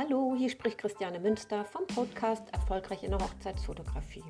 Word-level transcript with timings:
Hallo, 0.00 0.36
hier 0.38 0.48
spricht 0.48 0.78
Christiane 0.78 1.18
Münster 1.18 1.64
vom 1.64 1.84
Podcast 1.88 2.44
Erfolgreich 2.52 3.02
in 3.02 3.10
der 3.10 3.18
Hochzeitsfotografie. 3.18 4.22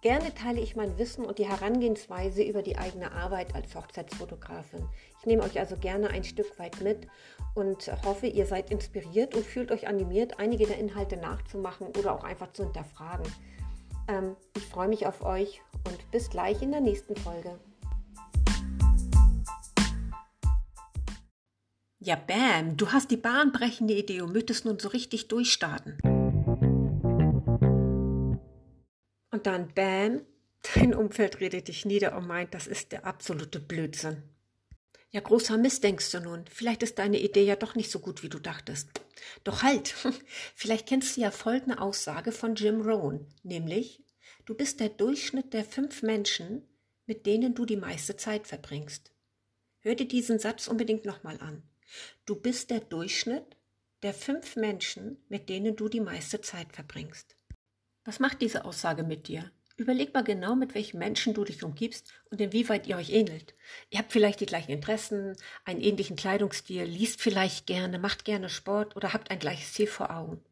Gerne 0.00 0.32
teile 0.32 0.60
ich 0.60 0.76
mein 0.76 0.96
Wissen 0.96 1.24
und 1.24 1.40
die 1.40 1.48
Herangehensweise 1.48 2.44
über 2.44 2.62
die 2.62 2.78
eigene 2.78 3.10
Arbeit 3.10 3.56
als 3.56 3.74
Hochzeitsfotografin. 3.74 4.88
Ich 5.18 5.26
nehme 5.26 5.42
euch 5.42 5.58
also 5.58 5.76
gerne 5.76 6.10
ein 6.10 6.22
Stück 6.22 6.56
weit 6.60 6.80
mit 6.82 7.08
und 7.56 7.90
hoffe, 8.04 8.28
ihr 8.28 8.46
seid 8.46 8.70
inspiriert 8.70 9.34
und 9.34 9.44
fühlt 9.44 9.72
euch 9.72 9.88
animiert, 9.88 10.38
einige 10.38 10.68
der 10.68 10.78
Inhalte 10.78 11.16
nachzumachen 11.16 11.88
oder 11.98 12.14
auch 12.14 12.22
einfach 12.22 12.52
zu 12.52 12.62
hinterfragen. 12.62 13.26
Ähm, 14.06 14.36
ich 14.56 14.66
freue 14.66 14.86
mich 14.86 15.08
auf 15.08 15.22
euch 15.22 15.62
und 15.84 16.12
bis 16.12 16.30
gleich 16.30 16.62
in 16.62 16.70
der 16.70 16.80
nächsten 16.80 17.16
Folge. 17.16 17.58
Ja, 22.08 22.16
bam, 22.16 22.78
du 22.78 22.90
hast 22.90 23.10
die 23.10 23.18
bahnbrechende 23.18 23.92
Idee 23.92 24.22
und 24.22 24.32
möchtest 24.32 24.64
nun 24.64 24.78
so 24.78 24.88
richtig 24.88 25.28
durchstarten. 25.28 25.98
Und 29.30 29.46
dann 29.46 29.74
bam, 29.74 30.22
dein 30.74 30.94
Umfeld 30.94 31.40
redet 31.40 31.68
dich 31.68 31.84
nieder 31.84 32.16
und 32.16 32.26
meint, 32.26 32.54
das 32.54 32.66
ist 32.66 32.92
der 32.92 33.04
absolute 33.04 33.60
Blödsinn. 33.60 34.22
Ja, 35.10 35.20
großer 35.20 35.58
Mist, 35.58 35.84
denkst 35.84 36.10
du 36.12 36.20
nun. 36.20 36.46
Vielleicht 36.50 36.82
ist 36.82 36.98
deine 36.98 37.20
Idee 37.20 37.44
ja 37.44 37.56
doch 37.56 37.74
nicht 37.74 37.90
so 37.90 37.98
gut, 37.98 38.22
wie 38.22 38.30
du 38.30 38.38
dachtest. 38.38 38.88
Doch 39.44 39.62
halt, 39.62 39.94
vielleicht 40.54 40.88
kennst 40.88 41.14
du 41.14 41.20
ja 41.20 41.30
folgende 41.30 41.78
Aussage 41.78 42.32
von 42.32 42.54
Jim 42.54 42.80
Rohn, 42.80 43.26
nämlich, 43.42 44.02
du 44.46 44.54
bist 44.54 44.80
der 44.80 44.88
Durchschnitt 44.88 45.52
der 45.52 45.66
fünf 45.66 46.02
Menschen, 46.02 46.66
mit 47.04 47.26
denen 47.26 47.54
du 47.54 47.66
die 47.66 47.76
meiste 47.76 48.16
Zeit 48.16 48.46
verbringst. 48.46 49.12
Hör 49.80 49.94
dir 49.94 50.08
diesen 50.08 50.38
Satz 50.38 50.68
unbedingt 50.68 51.04
nochmal 51.04 51.38
an. 51.40 51.68
Du 52.26 52.36
bist 52.36 52.70
der 52.70 52.80
Durchschnitt 52.80 53.56
der 54.02 54.14
fünf 54.14 54.56
Menschen, 54.56 55.16
mit 55.28 55.48
denen 55.48 55.76
du 55.76 55.88
die 55.88 56.00
meiste 56.00 56.40
Zeit 56.40 56.72
verbringst. 56.72 57.36
Was 58.04 58.20
macht 58.20 58.40
diese 58.40 58.64
Aussage 58.64 59.02
mit 59.02 59.28
dir? 59.28 59.50
Überleg 59.76 60.12
mal 60.12 60.24
genau, 60.24 60.56
mit 60.56 60.74
welchen 60.74 60.98
Menschen 60.98 61.34
du 61.34 61.44
dich 61.44 61.62
umgibst 61.62 62.12
und 62.30 62.40
inwieweit 62.40 62.86
ihr 62.86 62.96
euch 62.96 63.10
ähnelt. 63.10 63.54
Ihr 63.90 64.00
habt 64.00 64.12
vielleicht 64.12 64.40
die 64.40 64.46
gleichen 64.46 64.72
Interessen, 64.72 65.36
einen 65.64 65.80
ähnlichen 65.80 66.16
Kleidungsstil, 66.16 66.82
liest 66.84 67.20
vielleicht 67.20 67.66
gerne, 67.66 67.98
macht 67.98 68.24
gerne 68.24 68.48
Sport 68.48 68.96
oder 68.96 69.12
habt 69.12 69.30
ein 69.30 69.38
gleiches 69.38 69.72
Ziel 69.72 69.86
vor 69.86 70.10
Augen. 70.10 70.44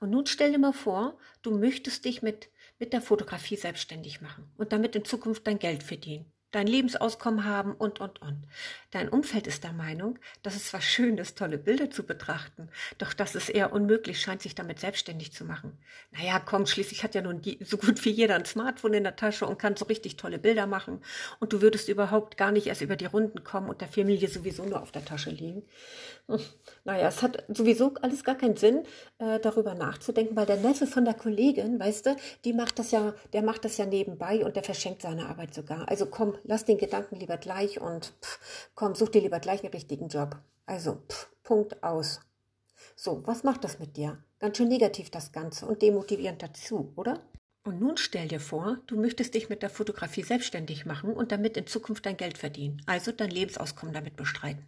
Und 0.00 0.10
nun 0.10 0.26
stell 0.26 0.52
dir 0.52 0.58
mal 0.58 0.72
vor, 0.72 1.18
du 1.42 1.58
möchtest 1.58 2.04
dich 2.04 2.22
mit, 2.22 2.48
mit 2.78 2.92
der 2.92 3.02
Fotografie 3.02 3.56
selbstständig 3.56 4.20
machen 4.20 4.50
und 4.56 4.72
damit 4.72 4.96
in 4.96 5.04
Zukunft 5.04 5.46
dein 5.46 5.58
Geld 5.58 5.82
verdienen 5.82 6.33
dein 6.54 6.66
Lebensauskommen 6.66 7.44
haben 7.44 7.72
und, 7.72 8.00
und, 8.00 8.22
und. 8.22 8.44
Dein 8.92 9.08
Umfeld 9.08 9.46
ist 9.46 9.64
der 9.64 9.72
Meinung, 9.72 10.18
dass 10.42 10.54
es 10.54 10.66
zwar 10.66 10.80
schön 10.80 11.18
ist, 11.18 11.36
tolle 11.36 11.58
Bilder 11.58 11.90
zu 11.90 12.04
betrachten, 12.04 12.68
doch 12.98 13.12
dass 13.12 13.34
es 13.34 13.48
eher 13.48 13.72
unmöglich 13.72 14.20
scheint, 14.20 14.42
sich 14.42 14.54
damit 14.54 14.78
selbstständig 14.78 15.32
zu 15.32 15.44
machen. 15.44 15.76
Naja, 16.12 16.38
komm, 16.38 16.66
schließlich 16.66 17.02
hat 17.02 17.14
ja 17.14 17.22
nun 17.22 17.42
die, 17.42 17.58
so 17.64 17.76
gut 17.76 18.04
wie 18.04 18.10
jeder 18.10 18.36
ein 18.36 18.44
Smartphone 18.44 18.94
in 18.94 19.02
der 19.02 19.16
Tasche 19.16 19.46
und 19.46 19.58
kann 19.58 19.76
so 19.76 19.86
richtig 19.86 20.16
tolle 20.16 20.38
Bilder 20.38 20.66
machen 20.66 21.02
und 21.40 21.52
du 21.52 21.60
würdest 21.60 21.88
überhaupt 21.88 22.36
gar 22.36 22.52
nicht 22.52 22.68
erst 22.68 22.82
über 22.82 22.96
die 22.96 23.06
Runden 23.06 23.42
kommen 23.42 23.68
und 23.68 23.80
der 23.80 23.88
Familie 23.88 24.28
sowieso 24.28 24.64
nur 24.64 24.80
auf 24.80 24.92
der 24.92 25.04
Tasche 25.04 25.30
liegen. 25.30 25.64
Hm, 26.28 26.40
naja, 26.84 27.08
es 27.08 27.22
hat 27.22 27.44
sowieso 27.48 27.94
alles 28.00 28.24
gar 28.24 28.36
keinen 28.36 28.56
Sinn, 28.56 28.84
äh, 29.18 29.40
darüber 29.40 29.74
nachzudenken, 29.74 30.36
weil 30.36 30.46
der 30.46 30.56
Neffe 30.56 30.86
von 30.86 31.04
der 31.04 31.14
Kollegin, 31.14 31.78
weißt 31.78 32.06
du, 32.06 32.16
die 32.44 32.52
macht 32.52 32.78
das 32.78 32.92
ja, 32.92 33.14
der 33.32 33.42
macht 33.42 33.64
das 33.64 33.76
ja 33.76 33.86
nebenbei 33.86 34.44
und 34.44 34.56
der 34.56 34.62
verschenkt 34.62 35.02
seine 35.02 35.26
Arbeit 35.26 35.52
sogar. 35.52 35.88
Also 35.88 36.06
komm, 36.06 36.38
lass 36.44 36.64
den 36.64 36.78
Gedanken 36.78 37.16
lieber 37.16 37.36
gleich 37.36 37.80
und 37.80 38.14
pff, 38.22 38.70
komm, 38.74 38.94
such 38.94 39.10
dir 39.10 39.22
lieber 39.22 39.40
gleich 39.40 39.62
einen 39.62 39.72
richtigen 39.72 40.08
Job. 40.08 40.36
Also, 40.66 41.02
pff, 41.08 41.30
Punkt 41.42 41.82
aus. 41.82 42.20
So, 42.96 43.26
was 43.26 43.42
macht 43.42 43.64
das 43.64 43.78
mit 43.78 43.96
dir? 43.96 44.22
Ganz 44.38 44.56
schön 44.56 44.68
negativ 44.68 45.10
das 45.10 45.32
Ganze 45.32 45.66
und 45.66 45.82
demotivierend 45.82 46.42
dazu, 46.42 46.92
oder? 46.96 47.20
Und 47.66 47.80
nun 47.80 47.96
stell 47.96 48.28
dir 48.28 48.40
vor, 48.40 48.76
du 48.86 49.00
möchtest 49.00 49.34
dich 49.34 49.48
mit 49.48 49.62
der 49.62 49.70
Fotografie 49.70 50.22
selbstständig 50.22 50.84
machen 50.84 51.14
und 51.14 51.32
damit 51.32 51.56
in 51.56 51.66
Zukunft 51.66 52.04
dein 52.04 52.18
Geld 52.18 52.36
verdienen, 52.36 52.82
also 52.84 53.10
dein 53.10 53.30
Lebensauskommen 53.30 53.94
damit 53.94 54.16
bestreiten. 54.16 54.66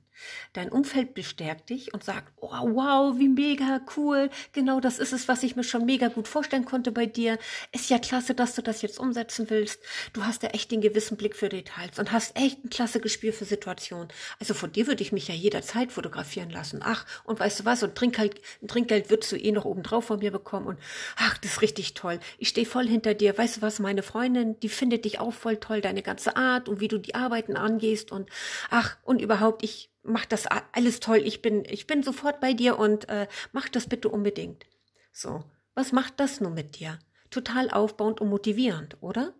Dein 0.55 0.71
Umfeld 0.71 1.15
bestärkt 1.15 1.71
dich 1.71 1.93
und 1.93 2.03
sagt, 2.03 2.33
oh, 2.37 2.49
wow, 2.49 3.19
wie 3.19 3.29
mega 3.29 3.81
cool, 3.97 4.31
genau 4.53 4.81
das 4.81 4.99
ist 4.99 5.13
es, 5.13 5.29
was 5.29 5.43
ich 5.43 5.57
mir 5.57 5.65
schon 5.65 5.85
mega 5.85 6.09
gut 6.09 6.27
vorstellen 6.27 6.65
konnte 6.65 6.91
bei 6.93 7.07
dir. 7.07 7.39
Ist 7.73 7.91
ja 7.91 7.99
klasse, 7.99 8.35
dass 8.35 8.55
du 8.55 8.63
das 8.63 8.83
jetzt 8.83 8.99
umsetzen 8.99 9.51
willst. 9.51 9.83
Du 10.13 10.25
hast 10.25 10.43
ja 10.43 10.51
echt 10.51 10.71
den 10.71 10.81
gewissen 10.81 11.17
Blick 11.17 11.37
für 11.37 11.49
Details 11.49 11.99
und 11.99 12.13
hast 12.13 12.37
echt 12.37 12.65
ein 12.65 12.71
klasse 12.71 13.01
Gespür 13.01 13.33
für 13.33 13.45
Situationen. 13.45 14.09
Also 14.41 14.55
von 14.55 14.73
dir 14.73 14.87
würde 14.87 15.03
ich 15.03 15.13
mich 15.13 15.29
ja 15.29 15.35
jederzeit 15.35 15.93
fotografieren 15.93 16.51
lassen. 16.51 16.81
Ach, 16.83 17.05
und 17.25 17.39
weißt 17.39 17.61
du 17.61 17.65
was, 17.65 17.83
und 17.83 17.95
Trinkgeld, 17.95 18.41
Trinkgeld 18.67 19.11
würdest 19.11 19.33
du 19.33 19.37
eh 19.37 19.53
noch 19.53 19.65
obendrauf 19.65 20.07
von 20.07 20.21
mir 20.21 20.31
bekommen 20.31 20.67
und 20.67 20.79
ach, 21.17 21.37
das 21.39 21.53
ist 21.53 21.63
richtig 21.63 21.95
toll. 21.95 22.21
Ich 22.39 22.49
stehe 22.49 22.67
voll 22.67 22.86
hinter 22.87 23.15
dir. 23.15 23.37
Weißt 23.37 23.59
du 23.59 23.63
was, 23.63 23.79
meine 23.79 24.03
Freundin, 24.03 24.59
die 24.61 24.69
findet 24.69 25.05
dich 25.05 25.19
auch 25.21 25.33
voll 25.33 25.57
toll, 25.57 25.81
deine 25.81 26.03
ganze 26.03 26.37
Art 26.37 26.69
und 26.69 26.81
wie 26.81 26.89
du 26.89 26.99
die 26.99 27.15
Arbeiten 27.15 27.57
angehst 27.57 28.13
und 28.13 28.31
ach, 28.71 28.97
und 29.03 29.21
überhaupt, 29.21 29.63
ich 29.63 29.91
mach 30.03 30.25
das 30.27 30.47
alles 30.73 31.01
toll. 31.01 31.19
Ich 31.25 31.43
bin, 31.43 31.65
ich 31.65 31.87
bin 31.87 32.03
sofort 32.03 32.41
bei 32.41 32.53
dir 32.53 32.79
und 32.79 33.09
äh, 33.09 33.27
mach 33.53 33.69
das 33.69 33.89
bitte 33.89 34.09
unbedingt. 34.09 34.67
So, 35.13 35.45
was 35.75 35.93
macht 35.93 36.21
das 36.21 36.41
nun 36.41 36.55
mit 36.55 36.79
dir? 36.79 36.99
Total 37.31 37.71
aufbauend 37.71 38.21
und 38.21 38.29
motivierend, 38.29 38.97
oder? 39.01 39.35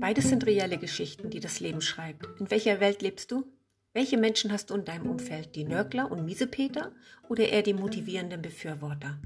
Beides 0.00 0.28
sind 0.28 0.44
reelle 0.46 0.78
Geschichten, 0.78 1.30
die 1.30 1.38
das 1.38 1.60
Leben 1.60 1.80
schreibt. 1.80 2.26
In 2.40 2.50
welcher 2.50 2.80
Welt 2.80 3.00
lebst 3.00 3.30
du? 3.30 3.44
Welche 3.92 4.16
Menschen 4.16 4.52
hast 4.52 4.70
du 4.70 4.74
in 4.74 4.84
deinem 4.84 5.10
Umfeld? 5.10 5.56
Die 5.56 5.64
Nörgler 5.64 6.12
und 6.12 6.24
Miesepeter 6.24 6.92
oder 7.28 7.48
eher 7.48 7.62
die 7.62 7.74
motivierenden 7.74 8.40
Befürworter? 8.40 9.20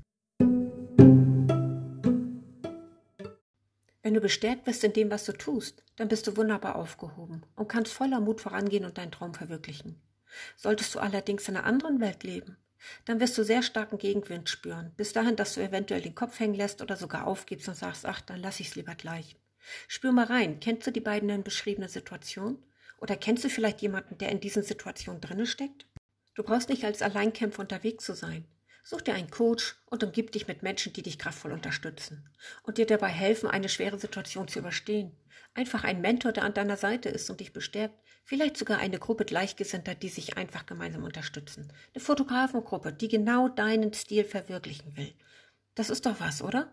Wenn 4.02 4.14
du 4.14 4.20
bestärkt 4.22 4.66
wirst 4.66 4.82
in 4.82 4.94
dem, 4.94 5.10
was 5.10 5.26
du 5.26 5.32
tust, 5.32 5.82
dann 5.96 6.08
bist 6.08 6.26
du 6.26 6.38
wunderbar 6.38 6.76
aufgehoben 6.76 7.44
und 7.56 7.68
kannst 7.68 7.92
voller 7.92 8.20
Mut 8.20 8.40
vorangehen 8.40 8.86
und 8.86 8.96
deinen 8.96 9.12
Traum 9.12 9.34
verwirklichen. 9.34 10.00
Solltest 10.56 10.94
du 10.94 10.98
allerdings 10.98 11.46
in 11.46 11.58
einer 11.58 11.66
anderen 11.66 12.00
Welt 12.00 12.22
leben, 12.22 12.56
dann 13.04 13.20
wirst 13.20 13.36
du 13.36 13.44
sehr 13.44 13.62
starken 13.62 13.98
Gegenwind 13.98 14.48
spüren, 14.48 14.92
bis 14.96 15.12
dahin, 15.12 15.36
dass 15.36 15.54
du 15.54 15.60
eventuell 15.60 16.00
den 16.00 16.14
Kopf 16.14 16.40
hängen 16.40 16.54
lässt 16.54 16.80
oder 16.80 16.96
sogar 16.96 17.26
aufgibst 17.26 17.68
und 17.68 17.74
sagst, 17.74 18.06
ach, 18.06 18.22
dann 18.22 18.40
lass 18.40 18.60
ich's 18.60 18.76
lieber 18.76 18.94
gleich. 18.94 19.36
Spür 19.88 20.12
mal 20.12 20.24
rein, 20.24 20.58
kennst 20.60 20.86
du 20.86 20.90
die 20.90 21.00
beiden 21.00 21.42
beschriebenen 21.42 21.90
Situationen? 21.90 22.58
Oder 23.04 23.16
kennst 23.16 23.44
du 23.44 23.50
vielleicht 23.50 23.82
jemanden, 23.82 24.16
der 24.16 24.30
in 24.30 24.40
diesen 24.40 24.62
Situationen 24.62 25.20
drinne 25.20 25.44
steckt? 25.44 25.84
Du 26.34 26.42
brauchst 26.42 26.70
nicht 26.70 26.86
als 26.86 27.02
Alleinkämpfer 27.02 27.60
unterwegs 27.60 28.02
zu 28.02 28.14
sein. 28.14 28.46
Such 28.82 29.02
dir 29.02 29.12
einen 29.12 29.30
Coach 29.30 29.76
und 29.90 30.02
umgib 30.02 30.32
dich 30.32 30.48
mit 30.48 30.62
Menschen, 30.62 30.94
die 30.94 31.02
dich 31.02 31.18
kraftvoll 31.18 31.52
unterstützen 31.52 32.26
und 32.62 32.78
dir 32.78 32.86
dabei 32.86 33.08
helfen, 33.08 33.50
eine 33.50 33.68
schwere 33.68 33.98
Situation 33.98 34.48
zu 34.48 34.58
überstehen. 34.58 35.12
Einfach 35.52 35.84
ein 35.84 36.00
Mentor, 36.00 36.32
der 36.32 36.44
an 36.44 36.54
deiner 36.54 36.78
Seite 36.78 37.10
ist 37.10 37.28
und 37.28 37.40
dich 37.40 37.52
bestärkt. 37.52 37.94
Vielleicht 38.24 38.56
sogar 38.56 38.78
eine 38.78 38.98
Gruppe 38.98 39.26
Gleichgesinnter, 39.26 39.94
die 39.94 40.08
sich 40.08 40.38
einfach 40.38 40.64
gemeinsam 40.64 41.04
unterstützen. 41.04 41.70
Eine 41.92 42.02
Fotografengruppe, 42.02 42.94
die 42.94 43.08
genau 43.08 43.50
deinen 43.50 43.92
Stil 43.92 44.24
verwirklichen 44.24 44.96
will. 44.96 45.12
Das 45.74 45.90
ist 45.90 46.06
doch 46.06 46.20
was, 46.20 46.40
oder? 46.40 46.72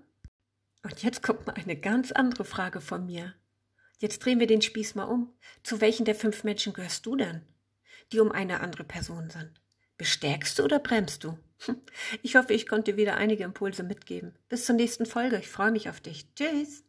Und 0.81 1.03
jetzt 1.03 1.23
kommt 1.23 1.45
mal 1.45 1.57
eine 1.57 1.75
ganz 1.75 2.13
andere 2.13 2.45
Frage 2.45 2.79
von 2.79 3.05
mir. 3.05 3.35
Jetzt 4.01 4.25
drehen 4.25 4.39
wir 4.39 4.47
den 4.47 4.63
Spieß 4.63 4.95
mal 4.95 5.03
um. 5.03 5.31
Zu 5.61 5.79
welchen 5.79 6.05
der 6.05 6.15
fünf 6.15 6.43
Menschen 6.43 6.73
gehörst 6.73 7.05
du 7.05 7.15
denn, 7.15 7.43
die 8.11 8.19
um 8.19 8.31
eine 8.31 8.59
andere 8.59 8.83
Person 8.83 9.29
sind? 9.29 9.51
Bestärkst 9.97 10.57
du 10.57 10.63
oder 10.63 10.79
bremst 10.79 11.23
du? 11.23 11.37
Ich 12.23 12.35
hoffe, 12.35 12.53
ich 12.53 12.67
konnte 12.67 12.97
wieder 12.97 13.17
einige 13.17 13.43
Impulse 13.43 13.83
mitgeben. 13.83 14.33
Bis 14.49 14.65
zur 14.65 14.75
nächsten 14.75 15.05
Folge. 15.05 15.37
Ich 15.37 15.47
freue 15.47 15.71
mich 15.71 15.87
auf 15.87 16.01
dich. 16.01 16.25
Tschüss. 16.33 16.83